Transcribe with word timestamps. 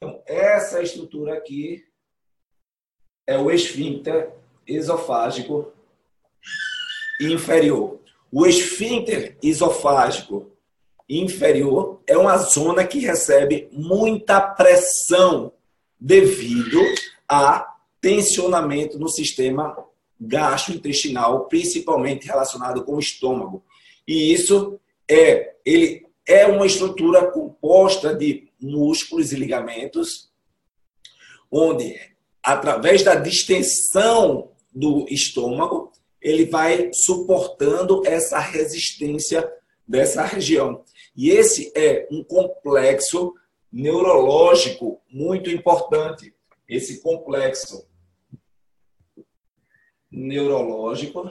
Então, 0.00 0.22
essa 0.26 0.80
estrutura 0.80 1.34
aqui 1.34 1.84
é 3.26 3.36
o 3.36 3.50
esfíncter 3.50 4.32
esofágico 4.66 5.72
inferior. 7.20 8.00
O 8.30 8.46
esfíncter 8.46 9.36
esofágico 9.42 10.52
inferior 11.08 12.00
é 12.06 12.16
uma 12.16 12.36
zona 12.36 12.86
que 12.86 13.00
recebe 13.00 13.68
muita 13.72 14.40
pressão 14.40 15.52
devido 15.98 16.80
a 17.28 17.76
tensionamento 18.00 18.98
no 18.98 19.08
sistema 19.08 19.76
gastrointestinal, 20.20 21.46
principalmente 21.46 22.26
relacionado 22.26 22.84
com 22.84 22.94
o 22.94 23.00
estômago. 23.00 23.64
E 24.06 24.32
isso 24.32 24.78
é, 25.10 25.56
ele 25.64 26.06
é 26.24 26.46
uma 26.46 26.66
estrutura 26.66 27.30
composta 27.32 28.14
de 28.14 28.47
músculos 28.60 29.32
e 29.32 29.36
ligamentos, 29.36 30.30
onde, 31.50 31.98
através 32.42 33.02
da 33.02 33.14
distensão 33.14 34.52
do 34.72 35.06
estômago, 35.08 35.92
ele 36.20 36.46
vai 36.46 36.92
suportando 36.92 38.06
essa 38.06 38.38
resistência 38.38 39.50
dessa 39.86 40.24
região. 40.24 40.84
E 41.16 41.30
esse 41.30 41.72
é 41.74 42.06
um 42.10 42.22
complexo 42.22 43.34
neurológico 43.72 45.00
muito 45.10 45.50
importante. 45.50 46.34
Esse 46.68 47.00
complexo 47.00 47.88
neurológico. 50.10 51.30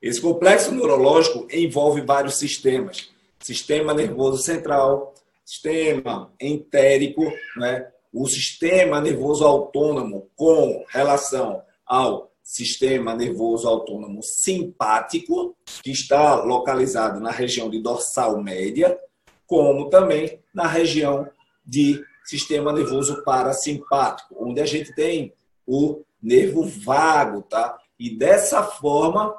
Esse 0.00 0.20
complexo 0.20 0.72
neurológico 0.72 1.46
envolve 1.50 2.00
vários 2.00 2.36
sistemas 2.36 3.11
sistema 3.42 3.92
nervoso 3.92 4.42
central, 4.42 5.14
sistema 5.44 6.32
entérico, 6.40 7.22
né? 7.56 7.88
o 8.12 8.26
sistema 8.26 9.00
nervoso 9.00 9.44
autônomo 9.44 10.30
com 10.36 10.84
relação 10.88 11.62
ao 11.86 12.30
sistema 12.42 13.14
nervoso 13.14 13.68
autônomo 13.68 14.22
simpático, 14.22 15.56
que 15.82 15.90
está 15.90 16.34
localizado 16.34 17.20
na 17.20 17.30
região 17.30 17.70
de 17.70 17.80
dorsal 17.80 18.42
média, 18.42 18.98
como 19.46 19.88
também 19.88 20.40
na 20.54 20.66
região 20.66 21.26
de 21.64 22.02
sistema 22.24 22.72
nervoso 22.72 23.22
parasimpático, 23.24 24.34
onde 24.38 24.60
a 24.60 24.66
gente 24.66 24.94
tem 24.94 25.32
o 25.66 26.02
nervo 26.22 26.64
vago, 26.64 27.42
tá? 27.42 27.78
E 27.98 28.16
dessa 28.16 28.62
forma, 28.62 29.34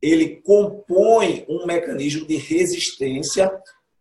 ele 0.00 0.36
compõe 0.36 1.44
um 1.48 1.66
mecanismo 1.66 2.26
de 2.26 2.36
resistência 2.36 3.50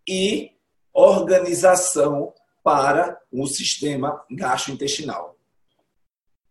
e 0.08 0.52
organização 0.94 2.34
para 2.64 3.20
o 3.32 3.48
sistema 3.48 4.24
gastrointestinal. 4.30 5.36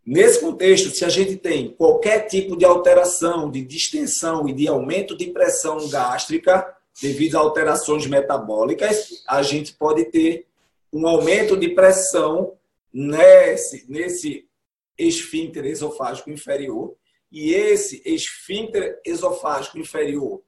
Nesse 0.04 0.40
contexto, 0.40 0.90
se 0.90 1.04
a 1.04 1.08
gente 1.08 1.36
tem 1.36 1.70
qualquer 1.72 2.26
tipo 2.26 2.56
de 2.56 2.64
alteração 2.64 3.50
de 3.50 3.62
distensão 3.62 4.48
e 4.48 4.54
de 4.54 4.66
aumento 4.66 5.16
de 5.16 5.26
pressão 5.26 5.86
gástrica 5.88 6.74
devido 7.00 7.36
a 7.36 7.40
alterações 7.40 8.06
metabólicas, 8.06 9.22
a 9.28 9.42
gente 9.42 9.74
pode 9.74 10.06
ter 10.06 10.46
um 10.92 11.06
aumento 11.06 11.56
de 11.56 11.68
pressão 11.68 12.54
nesse, 12.92 13.84
nesse 13.88 14.48
esfíncter 14.96 15.66
esofágico 15.66 16.30
inferior 16.30 16.96
e 17.30 17.52
esse 17.52 18.02
esfíncter 18.04 19.00
esofágico 19.04 19.78
inferior 19.78 20.42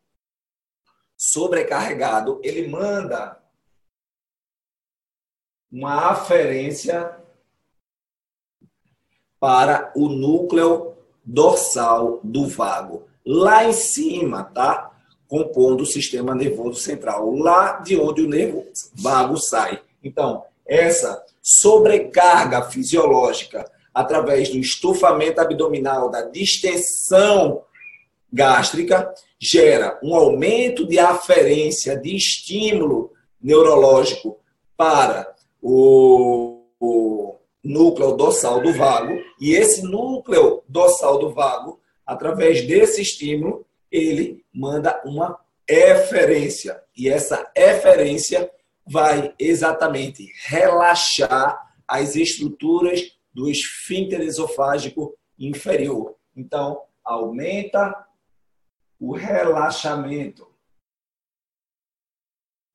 sobrecarregado, 1.16 2.40
ele 2.42 2.66
manda 2.66 3.38
uma 5.70 6.10
aferência 6.10 7.14
para 9.38 9.92
o 9.94 10.08
núcleo 10.08 10.96
dorsal 11.22 12.20
do 12.24 12.48
vago. 12.48 13.06
Lá 13.24 13.64
em 13.66 13.72
cima, 13.74 14.44
tá? 14.44 14.90
Compondo 15.28 15.82
o 15.82 15.86
sistema 15.86 16.34
nervoso 16.34 16.80
central, 16.80 17.30
lá 17.34 17.80
de 17.80 18.00
onde 18.00 18.22
o 18.22 18.28
nervo 18.28 18.66
vago 18.94 19.36
sai. 19.36 19.82
Então, 20.02 20.44
essa 20.66 21.24
sobrecarga 21.42 22.62
fisiológica 22.62 23.70
através 23.94 24.48
do 24.48 24.58
estufamento 24.58 25.40
abdominal, 25.40 26.10
da 26.10 26.22
distensão 26.22 27.62
gástrica, 28.32 29.12
gera 29.38 29.98
um 30.02 30.14
aumento 30.14 30.86
de 30.86 30.98
aferência 30.98 31.96
de 31.96 32.14
estímulo 32.14 33.12
neurológico 33.42 34.38
para 34.76 35.34
o, 35.60 36.62
o 36.78 37.36
núcleo 37.62 38.12
dorsal 38.12 38.60
do 38.60 38.72
vago, 38.72 39.18
e 39.40 39.52
esse 39.52 39.82
núcleo 39.82 40.62
dorsal 40.68 41.18
do 41.18 41.30
vago, 41.30 41.80
através 42.06 42.66
desse 42.66 43.02
estímulo, 43.02 43.66
ele 43.90 44.44
manda 44.52 45.00
uma 45.04 45.38
eferência. 45.66 46.80
E 46.96 47.08
essa 47.08 47.50
eferência 47.54 48.50
vai 48.86 49.34
exatamente 49.38 50.32
relaxar 50.44 51.58
as 51.86 52.16
estruturas 52.16 53.16
do 53.32 53.48
esfíncter 53.48 54.20
esofágico 54.20 55.16
inferior. 55.38 56.16
Então, 56.36 56.82
aumenta 57.04 58.06
o 58.98 59.12
relaxamento 59.14 60.46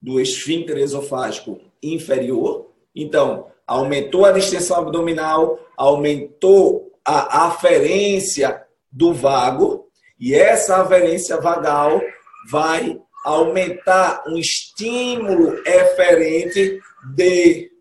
do 0.01 0.19
esfíncter 0.19 0.77
esofágico 0.77 1.59
inferior. 1.81 2.71
Então, 2.95 3.51
aumentou 3.65 4.25
a 4.25 4.31
distensão 4.31 4.77
abdominal, 4.77 5.59
aumentou 5.77 6.91
a 7.03 7.47
aferência 7.47 8.65
do 8.91 9.13
vago, 9.13 9.89
e 10.19 10.33
essa 10.33 10.81
aferência 10.81 11.39
vagal 11.41 12.01
vai 12.49 12.99
aumentar 13.25 14.23
um 14.27 14.37
estímulo 14.37 15.57
eferente 15.67 16.79
de 17.15 17.71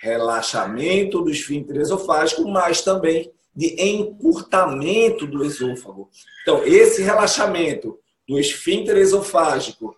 relaxamento 0.00 1.20
do 1.20 1.30
esfíncter 1.30 1.76
esofágico, 1.76 2.48
mas 2.48 2.82
também 2.82 3.30
de 3.54 3.74
encurtamento 3.80 5.26
do 5.26 5.44
esôfago. 5.44 6.08
Então, 6.42 6.64
esse 6.64 7.02
relaxamento 7.02 7.98
do 8.26 8.38
esfíncter 8.38 8.96
esofágico 8.96 9.94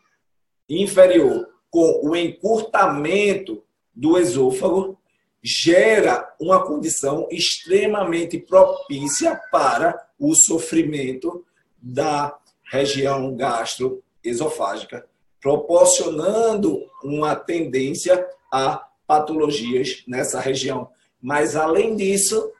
inferior 0.69 1.49
com 1.71 2.01
o 2.03 2.17
encurtamento 2.17 3.63
do 3.95 4.19
esôfago 4.19 4.99
gera 5.43 6.35
uma 6.41 6.65
condição 6.65 7.29
extremamente 7.31 8.39
propícia 8.39 9.41
para 9.51 10.09
o 10.19 10.35
sofrimento 10.35 11.45
da 11.81 12.37
região 12.71 13.35
gastroesofágica, 13.37 15.07
proporcionando 15.41 16.81
uma 17.03 17.35
tendência 17.35 18.27
a 18.51 18.87
patologias 19.13 20.03
nessa 20.09 20.41
região. 20.41 20.89
Mas, 21.21 21.55
além 21.55 21.95
disso, 21.95 22.51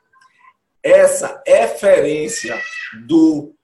essa 0.83 1.41
eferência 1.47 2.61
do 3.07 3.55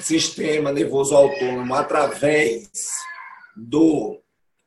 sistema 0.00 0.72
nervoso 0.72 1.14
autônomo 1.14 1.72
através 1.72 2.90
do 3.56 4.20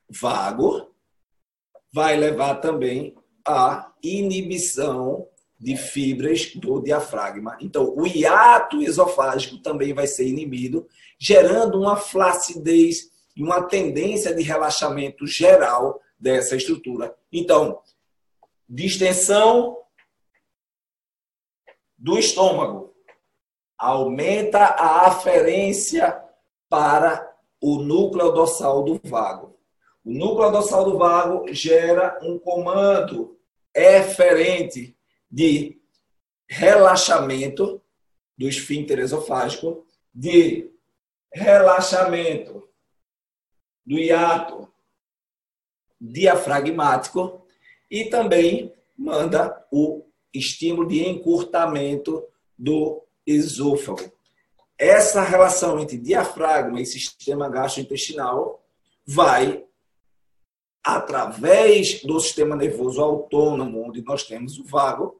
vago 0.10 0.90
vai 1.92 2.16
levar 2.16 2.56
também 2.56 3.14
à 3.46 3.92
inibição 4.02 5.28
de 5.60 5.76
fibras 5.76 6.56
do 6.56 6.82
diafragma. 6.82 7.58
Então, 7.60 7.94
o 7.94 8.08
hiato 8.08 8.82
esofágico 8.82 9.58
também 9.58 9.94
vai 9.94 10.08
ser 10.08 10.30
inibido, 10.30 10.88
gerando 11.20 11.78
uma 11.78 11.98
flacidez 11.98 13.10
e 13.36 13.44
uma 13.44 13.64
tendência 13.64 14.34
de 14.34 14.44
relaxamento 14.44 15.28
geral 15.28 16.00
dessa 16.18 16.56
estrutura. 16.56 17.14
Então, 17.38 17.84
distensão 18.68 19.78
do 21.96 22.18
estômago 22.18 22.96
aumenta 23.78 24.58
a 24.58 25.06
aferência 25.06 26.20
para 26.68 27.32
o 27.62 27.78
núcleo 27.78 28.32
dorsal 28.32 28.84
do 28.84 29.00
vago. 29.04 29.56
O 30.04 30.12
núcleo 30.12 30.50
dorsal 30.50 30.84
do 30.84 30.98
vago 30.98 31.46
gera 31.54 32.20
um 32.24 32.40
comando 32.40 33.40
eferente 33.72 34.98
de 35.30 35.80
relaxamento 36.50 37.80
do 38.36 38.48
esfíncter 38.48 38.98
esofágico, 38.98 39.86
de 40.12 40.72
relaxamento 41.32 42.68
do 43.86 44.00
hiato 44.00 44.68
diafragmático 46.00 47.46
e 47.90 48.06
também 48.06 48.74
manda 48.98 49.66
o 49.72 50.04
estímulo 50.34 50.88
de 50.88 51.08
encurtamento 51.08 52.24
do 52.58 53.04
esôfago. 53.26 54.12
Essa 54.78 55.22
relação 55.22 55.80
entre 55.80 55.98
diafragma 55.98 56.80
e 56.80 56.86
sistema 56.86 57.50
gastrointestinal 57.50 58.64
vai 59.06 59.64
através 60.84 62.02
do 62.04 62.20
sistema 62.20 62.56
nervoso 62.56 63.02
autônomo, 63.02 63.88
onde 63.88 64.02
nós 64.02 64.24
temos 64.24 64.58
o 64.58 64.64
vago, 64.64 65.20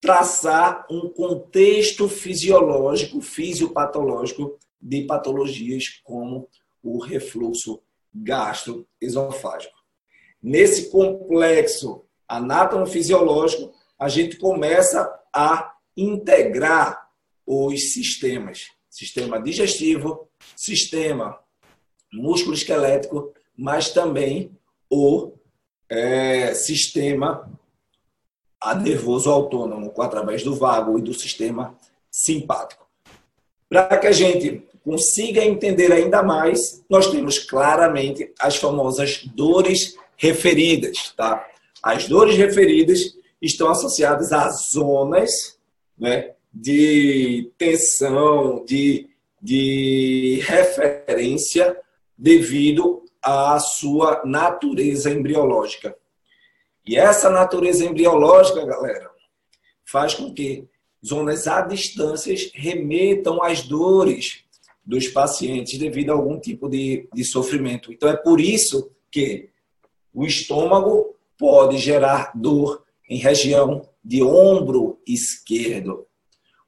traçar 0.00 0.86
um 0.90 1.08
contexto 1.08 2.08
fisiológico, 2.08 3.20
fisiopatológico 3.20 4.58
de 4.80 5.02
patologias 5.02 6.00
como 6.04 6.48
o 6.82 6.98
refluxo 6.98 7.82
gastroesofágico. 8.14 9.74
Nesse 10.42 10.90
complexo 10.90 12.04
anátomo-fisiológico, 12.28 13.72
a 13.98 14.08
gente 14.08 14.36
começa 14.36 15.08
a 15.32 15.72
integrar 15.96 17.08
os 17.46 17.92
sistemas: 17.92 18.68
sistema 18.88 19.40
digestivo, 19.40 20.28
sistema 20.56 21.38
músculo 22.12 22.54
esquelético, 22.54 23.32
mas 23.56 23.90
também 23.90 24.56
o 24.90 25.32
é, 25.88 26.52
sistema 26.54 27.50
nervoso 28.82 29.30
autônomo, 29.30 29.92
através 29.98 30.42
do 30.42 30.54
vago 30.54 30.98
e 30.98 31.02
do 31.02 31.12
sistema 31.14 31.76
simpático. 32.10 32.86
Para 33.68 33.98
que 33.98 34.06
a 34.06 34.12
gente 34.12 34.66
consiga 34.84 35.44
entender 35.44 35.92
ainda 35.92 36.22
mais, 36.22 36.84
nós 36.88 37.10
temos 37.10 37.38
claramente 37.38 38.32
as 38.38 38.56
famosas 38.56 39.24
dores 39.34 39.96
referidas. 40.16 41.12
Tá? 41.16 41.46
As 41.82 42.08
dores 42.08 42.36
referidas 42.36 43.16
estão 43.40 43.70
associadas 43.70 44.32
a 44.32 44.48
zonas 44.50 45.58
né, 45.98 46.32
de 46.52 47.50
tensão, 47.56 48.64
de, 48.64 49.08
de 49.40 50.40
referência 50.44 51.76
devido 52.16 53.04
à 53.22 53.58
sua 53.58 54.22
natureza 54.24 55.10
embriológica. 55.10 55.96
E 56.84 56.96
essa 56.96 57.30
natureza 57.30 57.84
embriológica, 57.84 58.66
galera, 58.66 59.10
faz 59.84 60.14
com 60.14 60.32
que 60.34 60.66
zonas 61.04 61.46
a 61.46 61.60
distâncias 61.60 62.50
remetam 62.54 63.42
às 63.42 63.62
dores 63.62 64.44
dos 64.84 65.08
pacientes 65.08 65.78
devido 65.78 66.10
a 66.10 66.14
algum 66.14 66.38
tipo 66.38 66.68
de, 66.68 67.08
de 67.14 67.24
sofrimento. 67.24 67.92
Então, 67.92 68.08
é 68.08 68.16
por 68.16 68.40
isso 68.40 68.90
que 69.10 69.50
o 70.12 70.24
estômago 70.24 71.14
pode 71.38 71.78
gerar 71.78 72.32
dor 72.34 72.84
em 73.08 73.18
região 73.18 73.88
de 74.04 74.22
ombro 74.22 74.98
esquerdo. 75.06 76.06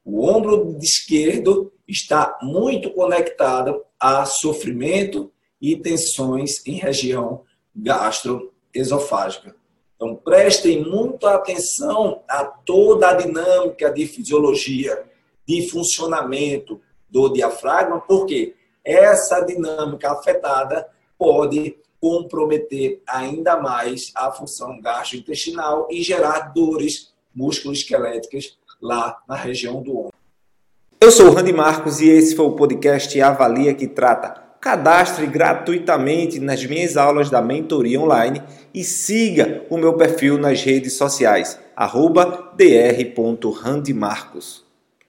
O 0.03 0.25
ombro 0.25 0.77
esquerdo 0.81 1.71
está 1.87 2.37
muito 2.41 2.91
conectado 2.91 3.83
a 3.99 4.25
sofrimento 4.25 5.31
e 5.61 5.75
tensões 5.75 6.65
em 6.65 6.73
região 6.73 7.43
gastroesofágica. 7.75 9.55
Então, 9.95 10.15
prestem 10.15 10.83
muita 10.83 11.35
atenção 11.35 12.21
a 12.27 12.43
toda 12.43 13.09
a 13.09 13.13
dinâmica 13.13 13.89
de 13.89 14.05
fisiologia, 14.05 15.05
de 15.47 15.69
funcionamento 15.69 16.81
do 17.09 17.29
diafragma, 17.29 18.01
porque 18.01 18.55
essa 18.83 19.41
dinâmica 19.41 20.11
afetada 20.11 20.87
pode 21.17 21.77
comprometer 21.99 23.01
ainda 23.07 23.57
mais 23.57 24.11
a 24.15 24.31
função 24.31 24.79
gastrointestinal 24.79 25.87
e 25.89 26.03
gerar 26.03 26.53
dores 26.53 27.11
musculoesqueléticas 27.33 28.57
lá 28.81 29.17
na 29.27 29.35
região 29.35 29.81
do 29.81 29.97
ombro. 29.97 30.13
Eu 31.01 31.11
sou 31.11 31.27
o 31.27 31.33
Randy 31.33 31.53
Marcos 31.53 32.01
e 32.01 32.09
esse 32.09 32.35
foi 32.35 32.45
o 32.45 32.55
podcast 32.55 33.19
Avalia 33.21 33.73
que 33.73 33.87
trata. 33.87 34.43
Cadastre 34.59 35.27
gratuitamente 35.27 36.39
nas 36.39 36.65
minhas 36.65 36.97
aulas 36.97 37.29
da 37.29 37.41
mentoria 37.41 38.01
online 38.01 38.41
e 38.73 38.83
siga 38.83 39.63
o 39.69 39.77
meu 39.77 39.93
perfil 39.93 40.39
nas 40.39 40.63
redes 40.63 40.93
sociais, 40.93 41.59
dr.randymarcos. 42.57 44.64